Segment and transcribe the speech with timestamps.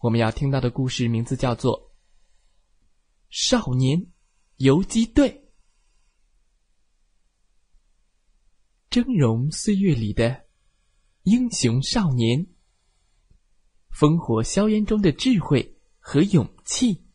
[0.00, 1.90] 我们要听到的故事名字叫做
[3.28, 4.06] 《少年
[4.56, 5.30] 游击队》。
[8.88, 10.46] 峥嵘岁月里的
[11.24, 12.46] 英雄少年，
[13.92, 17.06] 烽火硝烟中的智慧和勇气，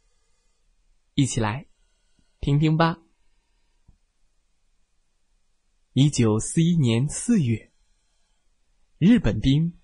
[1.16, 1.68] 一起来
[2.40, 3.02] 听听吧。
[5.94, 7.74] 一九四一年四月，
[9.00, 9.80] 日本兵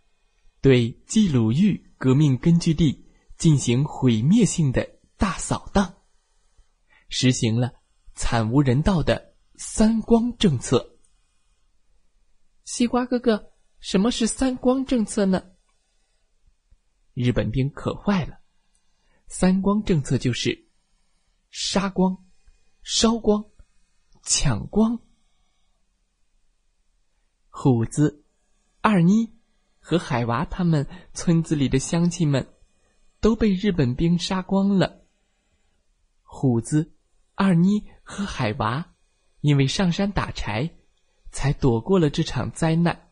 [0.62, 1.92] 对冀鲁豫。
[2.02, 3.06] 革命根据地
[3.38, 6.02] 进行毁灭性的大扫荡，
[7.10, 7.74] 实行了
[8.16, 10.98] 惨无人道的“三光”政策。
[12.64, 15.52] 西瓜哥哥，什么是“三光”政策呢？
[17.14, 18.40] 日本兵可坏了
[19.30, 20.72] ，“三光”政策就是
[21.52, 22.26] 杀光、
[22.82, 23.46] 烧光、
[24.24, 25.00] 抢光。
[27.50, 28.26] 虎子、
[28.82, 29.40] 二妮。
[29.82, 32.48] 和海娃他们村子里的乡亲们，
[33.20, 35.06] 都被日本兵杀光了。
[36.22, 36.94] 虎子、
[37.36, 38.94] 二妮和海娃，
[39.42, 40.78] 因为上山打柴，
[41.32, 43.12] 才躲过了这场灾难。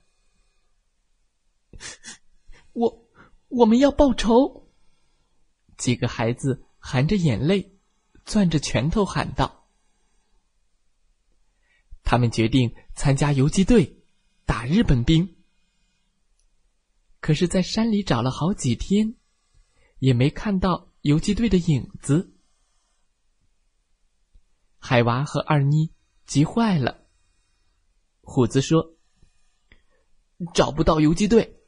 [2.74, 3.10] 我
[3.48, 4.70] 我们要报仇！
[5.76, 7.80] 几个孩子含着眼泪，
[8.26, 9.68] 攥着拳头喊道
[12.04, 14.04] ：“他们决定参加游击队，
[14.46, 15.36] 打日本兵。”
[17.30, 19.14] 可是，在山里找了好几天，
[20.00, 22.34] 也没看到游击队的影子。
[24.80, 25.92] 海娃和二妮
[26.26, 27.06] 急坏了。
[28.22, 28.96] 虎子说
[30.56, 31.62] ：“找不到游击队，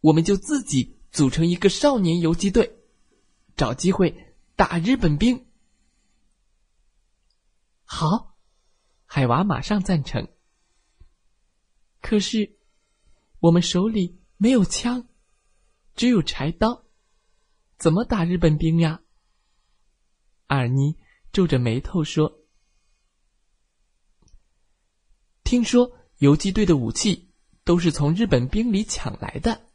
[0.00, 2.78] 我们就自己组成一个少年游击队，
[3.56, 5.46] 找机会打日本兵。”
[7.84, 8.34] 好，
[9.04, 10.26] 海娃马上赞成。
[12.00, 12.56] 可是，
[13.40, 14.18] 我们手里……
[14.42, 15.06] 没有枪，
[15.94, 16.86] 只有柴刀，
[17.76, 19.02] 怎么打日本兵呀？
[20.46, 20.96] 二妮
[21.30, 22.38] 皱着眉头说
[25.44, 27.34] ：“听说游击队的武器
[27.64, 29.68] 都是从日本兵里抢来的，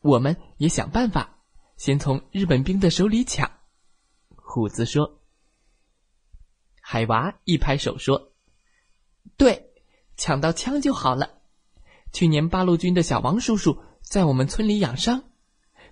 [0.00, 1.38] 我们也想办法
[1.76, 3.60] 先从日本兵的手里抢。”
[4.34, 5.22] 虎子说。
[6.80, 8.32] 海娃一拍手说
[9.38, 9.72] ：“对，
[10.16, 11.42] 抢到枪就好了。
[12.12, 15.22] 去年八路军的小王叔叔。”在我们村里养伤，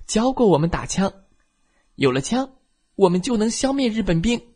[0.05, 1.23] 教过我们打枪。
[1.95, 2.59] 有了枪，
[2.97, 4.55] 我们就能消灭日本兵。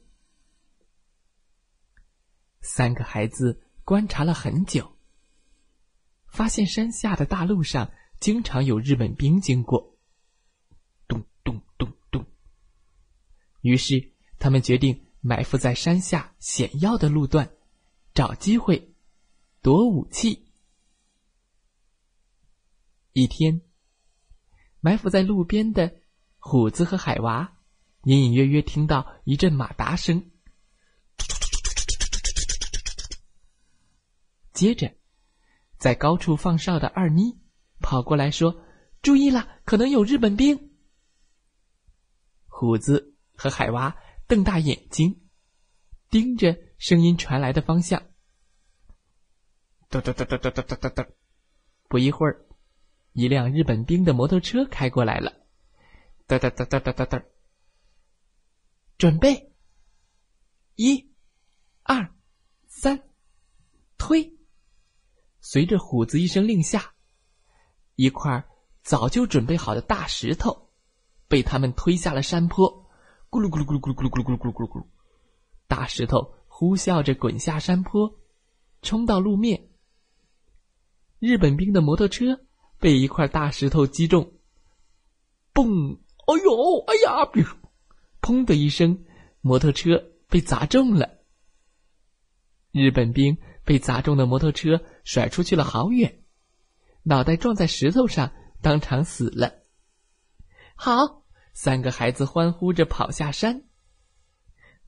[2.60, 4.96] 三个孩子观察了很久，
[6.26, 9.96] 发现山下的大路上经常有日本兵经过，
[11.06, 12.26] 咚咚咚咚。
[13.60, 17.48] 于是他们决定埋伏在山下险要的路段，
[18.12, 18.92] 找机会
[19.60, 20.48] 夺武器。
[23.14, 23.60] 一天，
[24.80, 26.00] 埋伏在路边的
[26.38, 27.58] 虎子和海娃
[28.04, 30.30] 隐隐约约听到一阵马达声。
[34.54, 34.94] 接着，
[35.76, 37.38] 在高处放哨的二妮
[37.80, 38.64] 跑过来说
[39.02, 40.70] ：“注意了，可能有日本兵。”
[42.48, 43.94] 虎子和海娃
[44.26, 45.28] 瞪大眼睛，
[46.08, 48.00] 盯着声音传来的方向。
[49.90, 51.08] 噔噔噔噔噔噔噔噔，
[51.88, 52.46] 不一会儿。
[53.12, 55.32] 一辆日本兵的摩托车开过来了，
[56.26, 57.22] 哒哒哒哒哒哒哒。
[58.96, 59.52] 准备，
[60.76, 61.12] 一、
[61.82, 62.14] 二、
[62.66, 63.02] 三，
[63.98, 64.38] 推！
[65.40, 66.94] 随着虎子一声令下，
[67.96, 68.46] 一块
[68.82, 70.70] 早就准备好的大石头
[71.28, 72.88] 被他们推下了山坡，
[73.28, 74.86] 咕噜咕噜咕噜咕噜咕噜咕噜咕噜咕噜咕噜，
[75.66, 78.18] 大石头呼啸着滚下山坡，
[78.80, 79.68] 冲到路面。
[81.18, 82.47] 日本兵的摩托车。
[82.82, 84.32] 被一块大石头击中，
[85.54, 86.00] 嘣！
[86.26, 86.84] 哎呦！
[86.88, 87.30] 哎呀！
[88.20, 89.04] 砰的一声，
[89.40, 91.20] 摩托车被砸中了。
[92.72, 96.24] 日本兵被砸中的摩托车甩出去了好远，
[97.04, 99.62] 脑袋撞在石头上，当场死了。
[100.74, 103.62] 好，三个孩子欢呼着跑下山，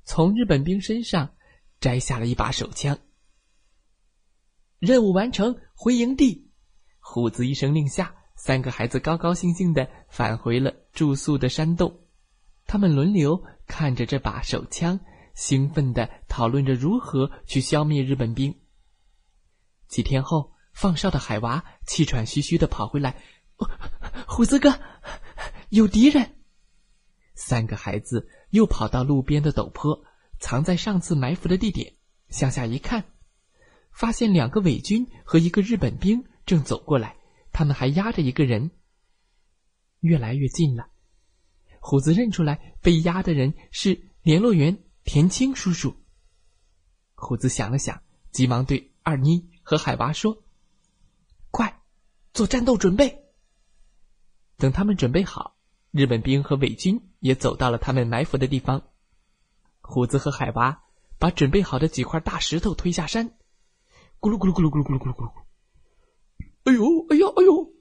[0.02, 1.37] 从日本兵身上
[1.79, 2.99] 摘下了一把手枪。
[4.81, 6.44] 任务完成，回营地。
[7.06, 12.01] 虎子一声令下，三个孩子高高兴兴的返回了住宿的山洞。
[12.65, 14.99] 他们轮流看着这把手枪，
[15.35, 18.59] 兴奋地讨论着如何去消灭日本兵。
[19.87, 23.21] 几天后，放哨的海娃气喘吁吁地跑回来
[24.27, 24.81] ：“虎子哥，
[25.69, 26.37] 有敌人！”
[27.37, 30.05] 三个孩子又跑到路边的陡坡，
[30.41, 31.97] 藏在上次埋伏的地点，
[32.31, 33.05] 向下一看，
[33.93, 37.17] 发现两个伪军和一个日本兵正走过来，
[37.52, 38.70] 他们还压着一个人。
[40.00, 40.88] 越来越近了。
[41.81, 45.96] 虎子认出来被压的人是联络员田青叔叔。
[47.14, 50.43] 虎子想了想，急忙对二妮和海娃说
[51.50, 51.82] ：“快，
[52.32, 53.25] 做战斗准备。”
[54.56, 55.56] 等他们准备好，
[55.91, 58.88] 日本兵和伪军也走到了他们埋伏的地方。
[59.81, 60.82] 虎子和海娃
[61.19, 63.31] 把准备好的几块大石头推下山，
[64.20, 65.44] 咕噜咕噜咕噜咕噜咕噜咕噜咕噜，
[66.65, 67.73] 哎呦哎呦哎呦！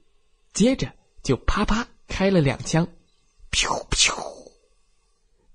[0.54, 0.94] 接着
[1.24, 2.88] 就啪啪开了两枪。
[3.52, 4.12] 咻咻！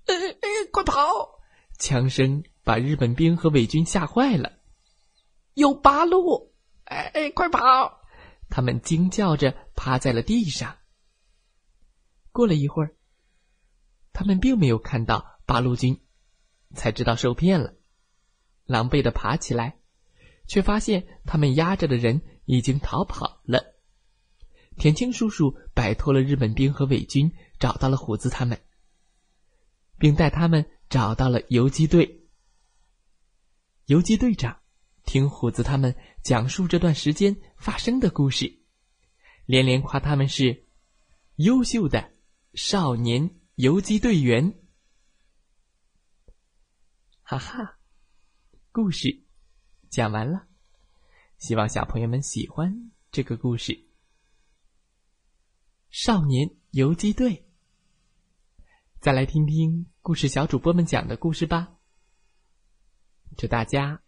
[0.07, 1.41] 哎哎，快跑！
[1.79, 4.59] 枪声把日本兵和伪军吓坏了。
[5.55, 6.55] 有八路！
[6.85, 8.01] 哎哎，快跑！
[8.49, 10.79] 他们惊叫着趴在了地上。
[12.33, 12.95] 过了一会儿，
[14.13, 16.01] 他们并没有看到八路军，
[16.75, 17.75] 才知道受骗了。
[18.65, 19.79] 狼狈的爬起来，
[20.47, 23.77] 却发现他们压着的人已经逃跑了。
[24.77, 27.33] 田青叔叔摆脱了日本兵和伪军。
[27.59, 28.56] 找到了虎子他们，
[29.99, 32.29] 并带他们找到了游击队。
[33.87, 34.61] 游击队长
[35.05, 35.93] 听虎子他们
[36.23, 38.62] 讲述这段时间发生的故事，
[39.44, 40.69] 连连夸他们是
[41.35, 42.12] 优秀的
[42.55, 44.55] 少年游击队员。
[47.23, 47.81] 哈哈，
[48.71, 49.25] 故事
[49.91, 50.47] 讲完了，
[51.38, 53.87] 希望小朋友们喜欢这个故事。
[55.90, 57.46] 少年游击队。
[59.00, 61.76] 再来听听故事小主播们讲的故事吧。
[63.37, 64.02] 祝大家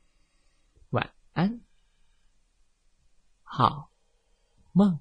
[0.91, 1.61] 晚安，
[3.43, 3.93] 好
[4.73, 4.99] 梦。